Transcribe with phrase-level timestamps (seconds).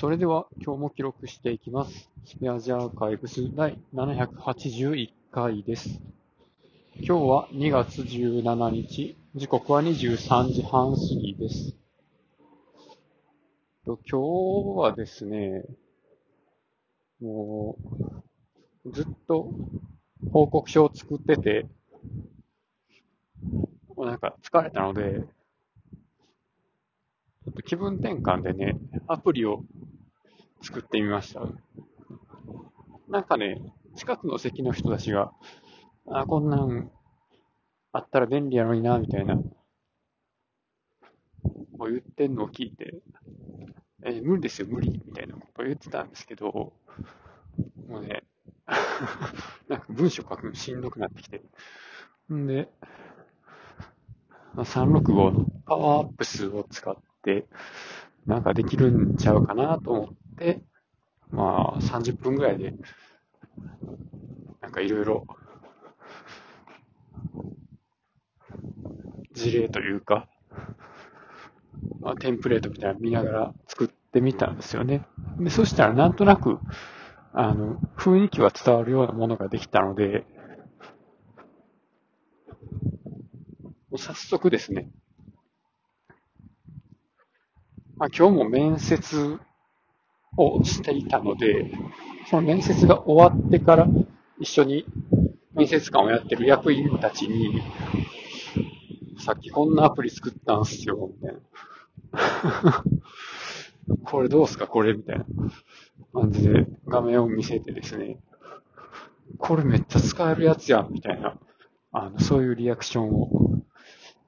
[0.00, 2.08] それでは今日も記録していきます。
[2.24, 5.88] スペアジアーカイブス第781回です。
[7.00, 11.74] 今日は2月17日、時刻は23時半過ぎです。
[13.84, 14.18] 今日
[14.76, 15.64] はですね、
[17.20, 17.76] も
[18.84, 19.50] う、ずっと
[20.32, 21.66] 報告書を作ってて、
[23.96, 25.24] もうなんか疲れたので、
[27.58, 28.76] と気分転換でね、
[29.08, 29.64] アプリを
[30.62, 31.42] 作ってみました。
[33.08, 33.60] なんかね、
[33.96, 35.32] 近くの席の人たちが、
[36.06, 36.90] あ、こんなん
[37.92, 39.46] あったら便利やのにな、みたいな、こ
[41.88, 43.02] う言ってんのを聞いて、
[44.04, 46.72] えー無理ですよ、無理、みたいなことを言ってたんですけど、
[47.88, 48.22] もうね、
[49.68, 51.42] なんか文章書くのしんどくなってきて。
[52.32, 52.68] んで、
[54.54, 56.96] まあ365のパワーアップ数を使っ、
[58.26, 60.06] なんかできるんちゃうかなと思っ
[60.36, 60.60] て、
[61.30, 62.74] まあ30分ぐらいで、
[64.60, 65.26] なんかいろいろ、
[69.32, 70.26] 事例というか、
[72.00, 75.02] まあ、テンプレートみたいなの見ながら作ってみたんですよね。
[75.38, 76.58] で、そしたらなんとなく、
[77.32, 80.24] あの、雰囲気は伝わるようなものができたので、
[83.90, 84.88] もう早速ですね、
[87.98, 89.38] まあ、今日も面接
[90.36, 91.72] をしていたので、
[92.30, 93.88] その面接が終わってから
[94.38, 94.86] 一緒に
[95.52, 97.60] 面接官をやってる役員たちに、
[99.18, 101.36] さっきこんなアプリ作ったんすよ、みたい
[102.12, 102.84] な。
[104.04, 105.26] これどうすかこれみたいな
[106.12, 108.20] 感じで画面を見せてですね、
[109.38, 111.36] これめっちゃ使えるやつやん、みたいな、
[111.90, 113.60] あの、そういうリアクションを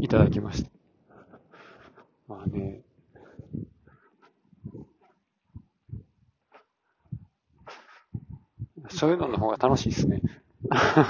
[0.00, 0.70] いただきました。
[2.26, 2.82] まあね、
[9.02, 10.22] そういうのの方が楽しいですね。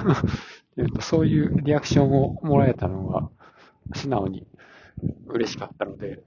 [1.00, 3.28] そういうリアクションをもらえたのが
[3.92, 4.46] 素直に
[5.26, 6.22] 嬉しかったので、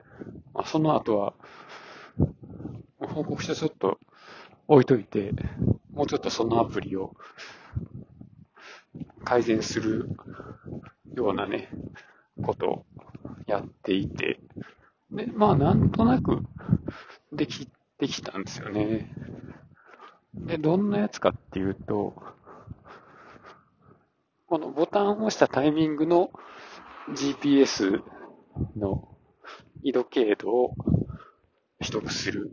[0.54, 1.34] まあ、その後は、
[3.00, 3.98] 報告書ちょっと
[4.68, 5.32] 置いといて、
[5.92, 7.16] もうちょっとそのアプリを
[9.24, 10.08] 改善する
[11.16, 11.70] ようなね、
[12.44, 12.86] ことを
[13.48, 14.40] やっていて、
[15.10, 16.44] で、まあなんとなく
[17.34, 17.68] でき
[17.98, 19.10] てきたんですよね。
[20.36, 22.14] で、どんなやつかっていうと、
[24.48, 26.30] このボタンを押したタイミングの
[27.10, 28.02] GPS
[28.78, 29.08] の
[29.84, 30.76] 緯度経度を
[31.80, 32.52] 取得する。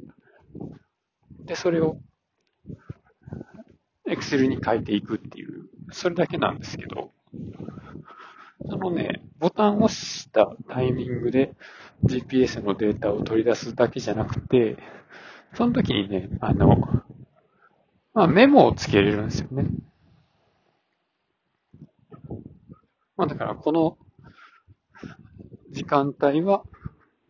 [1.44, 1.98] で、それを
[4.06, 7.10] Excel に書いていくっていう、それだけなんですけど、
[8.68, 11.54] そのね、ボタンを押したタイミングで
[12.04, 14.76] GPS のデータを取り出すだけじゃなくて、
[15.54, 17.02] その時にね、あの、
[18.14, 19.66] まあ、メモをつけれるんですよね。
[23.16, 23.96] まあ、だからこの
[25.70, 26.62] 時間帯は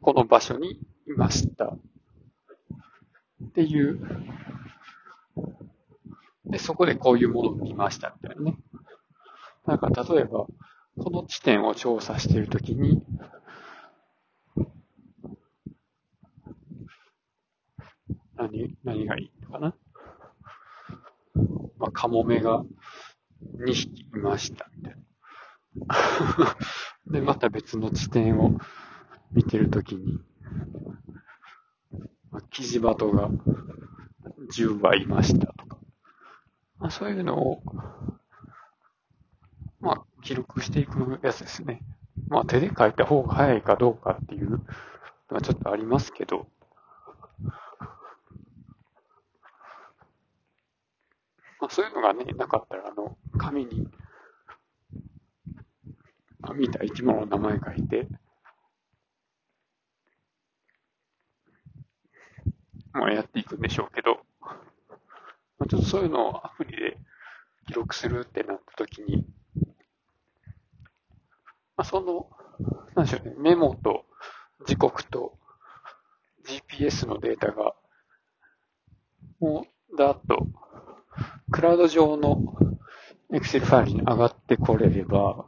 [0.00, 1.66] この場所にいました。
[1.66, 4.00] っていう。
[6.46, 8.56] で、そこでこういうものを見ましたみたいなね。
[9.66, 10.46] なんか例えば、
[10.98, 13.02] この地点を調査しているときに、
[18.36, 19.74] 何、何がいいのかな
[21.82, 22.62] まあ、カモメが
[23.58, 26.56] 2匹いました、みたいな。
[27.10, 28.52] で、また別の地点を
[29.32, 30.20] 見てるときに、
[32.30, 33.30] まあ、キジバトが
[34.54, 35.78] 10羽いましたとか、
[36.78, 37.62] まあ、そういうのを、
[39.80, 41.82] まあ、記録していくやつですね。
[42.28, 44.58] まあ、手で書いた方が早いかどうかっていうの
[45.30, 46.46] はちょっとありますけど、
[51.62, 53.86] まあ、そういうのがね、なかったら、あの、紙に、
[56.40, 58.08] まあ、見た生き物の名前書いて、
[62.92, 66.98] まあ、やっていくんでしょうけど、まあ、ちょっとそういうのをアプリで
[67.68, 69.24] 記録するってなったときに、
[71.76, 72.28] まあ、その、
[72.96, 74.04] なんでしょうね、メモと
[74.66, 75.38] 時刻と
[76.44, 77.76] GPS のデータが、
[79.38, 80.48] もう、だっと、
[81.62, 82.56] クラウド上の
[83.32, 85.46] Excel ファイルに上がってこれれば、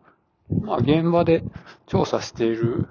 [0.48, 1.42] まあ、現場で
[1.88, 2.86] 調査している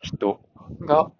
[0.00, 0.40] 人
[0.80, 1.12] が、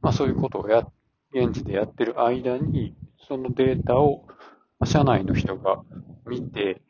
[0.00, 0.88] まあ、そういうことをや、
[1.34, 2.96] 現地でやってる間に、
[3.28, 4.26] そのデータを、
[4.86, 5.82] 社内の人が
[6.26, 6.80] 見て、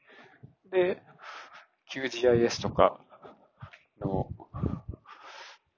[0.71, 1.03] で、
[1.93, 3.01] QGIS とか
[4.01, 4.29] の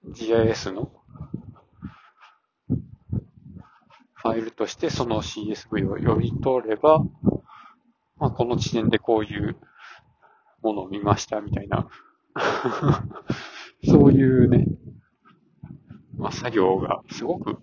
[0.07, 7.01] GIS のァイルとしてその CSV を読み取れば、
[8.19, 9.57] まあ、この時点でこういう
[10.63, 11.89] ものを見ましたみたいな
[13.89, 14.67] そういうね、
[16.17, 17.59] まあ、作業がすごく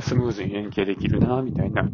[0.00, 1.88] スムーズに連携できるな、みたいな。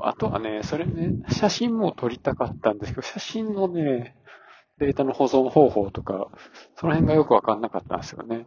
[0.00, 4.16] あとはね、それね、写真も撮りたかったんですけど、写真のね、
[4.78, 6.28] データの保存方法とか、
[6.76, 8.46] その辺がよくわかんなかったんですよね。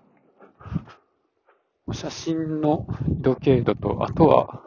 [1.91, 2.87] 写真の
[3.21, 4.61] 色経度と、あとは、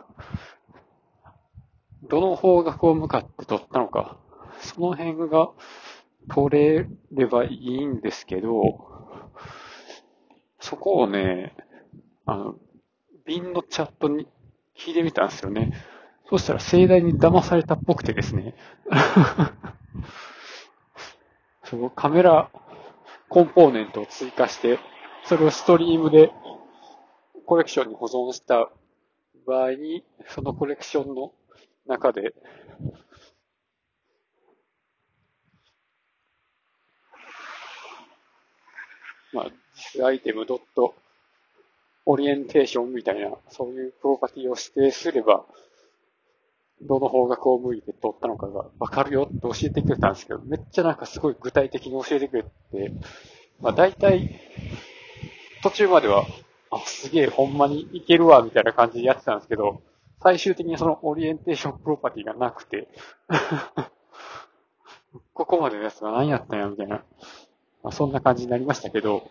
[2.08, 4.18] どの方角を向かって撮ったのか、
[4.60, 5.50] その辺が
[6.28, 8.50] 撮れればいいんですけど、
[10.60, 11.54] そこをね、
[12.26, 12.56] あの、
[13.26, 14.26] 瓶のチャットに
[14.76, 15.72] 聞いてみたんですよね。
[16.28, 18.54] そしたら盛大に騙されたっぽくてですね。
[21.64, 22.50] そのカメラ
[23.28, 24.78] コンポーネントを追加して、
[25.24, 26.32] それをストリームで
[27.46, 28.70] コレクションに保存した
[29.46, 31.32] 場合に、そのコレクションの
[31.86, 32.34] 中で、
[39.32, 45.44] まあ、実 item dot orientation みたいな、そういうプロパティを指定すれば、
[46.82, 52.92] どの方角を向いて撮ったのかがわかるよって教えてくれたんですけど、めっちゃなんかすごい具体的に教えてくれて、
[53.60, 54.40] まあ大体、
[55.62, 56.26] 途中までは、
[56.76, 59.82] あ、すげえほんまにいけるわ、みたいな感じでやってたんですけど、
[60.22, 62.88] 最終的にその orientation プロパティがなくて。
[65.32, 67.04] ここまでのやつが何やったんや、みたいな。
[67.82, 69.30] まあ、そんな感じになりましたけど、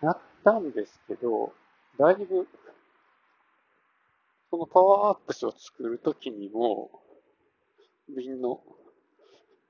[0.00, 1.52] なったんですけど、
[1.98, 2.46] だいぶ
[4.50, 6.90] このパワーアップスを作るときにも、
[8.08, 8.62] Win の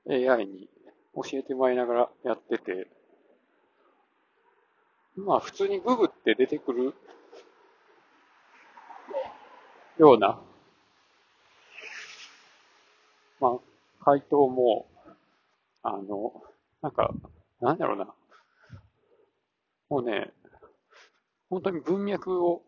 [0.09, 0.69] AI に
[1.15, 2.87] 教えてもらいながらやってて、
[5.17, 6.93] まあ普通にググって出てくる
[9.97, 10.39] ような、
[13.39, 13.57] まあ
[14.03, 14.87] 回答も、
[15.81, 16.41] あの、
[16.81, 17.13] なんか、
[17.59, 18.13] なんだろうな。
[19.89, 20.31] もうね、
[21.49, 22.61] 本当に文脈を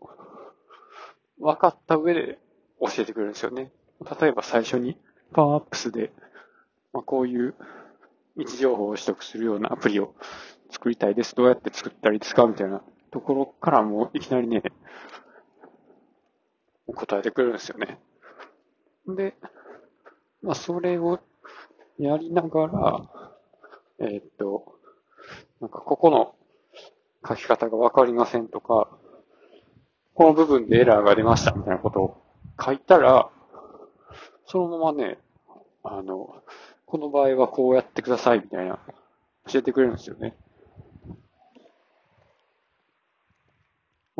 [1.39, 2.39] 分かった上で
[2.79, 3.71] 教えてくれるんですよね。
[4.19, 4.97] 例えば最初に
[5.33, 6.11] パワーアップスで、
[6.93, 7.53] まあ、こういう
[8.37, 10.15] 位置情報を取得するようなアプリを
[10.69, 11.35] 作りたいです。
[11.35, 12.81] どうやって作ったらいいですかみたいな
[13.11, 14.63] ところからもういきなりね、
[16.95, 17.99] 答えてくれるんですよね。
[19.07, 19.35] で、
[20.41, 21.19] まあ、それを
[21.97, 23.01] やりながら、
[23.99, 24.79] えー、っと、
[25.59, 26.35] なんかここの
[27.27, 28.87] 書き方がわかりませんとか、
[30.13, 32.23] この部分でエラーが出ましたみたいなことを
[32.63, 33.29] 書いたら、
[34.45, 35.19] そのままね、
[35.83, 36.41] あの、
[36.85, 38.79] この場合はこうやってくださいみたいな、
[39.47, 40.35] 教えてくれるんですよね。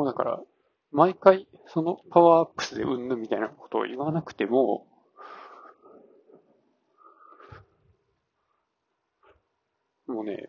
[0.00, 0.40] もうだから、
[0.92, 4.86] 毎回そのパワーアップスでうんぬみたいなことを言わなくても、
[10.06, 10.48] もうね、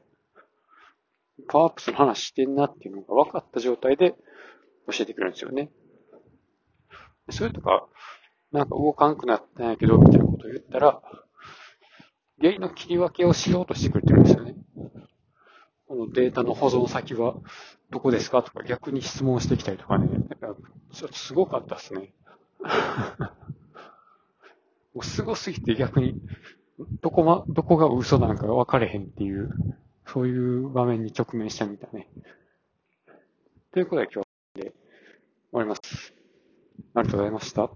[1.49, 4.15] パワーアップスの話してんなっていうのが分かった状態で、
[4.89, 5.69] 教えてくれるんですよね。
[7.29, 7.89] それとか、
[8.53, 11.01] なんか動かんくなったんやけど、みたいなことを言ったら、
[12.39, 14.55] 原因の切り分けをしようとしてくれてるんですよね。
[15.91, 17.35] このデータの保存先は
[17.89, 18.43] どこですか？
[18.43, 20.07] とか逆に質問してきたりとかね。
[20.93, 22.13] ちょっとすごかったですね。
[24.95, 26.15] もうすごすぎて逆に、
[27.01, 29.49] どこま、どこが嘘なんか分かれへんっていう、
[30.07, 32.09] そういう場面に直面したみたいね。
[33.73, 34.23] ということで今
[34.55, 34.73] 日で終
[35.51, 36.13] わります。
[36.95, 37.69] ありがとうございました。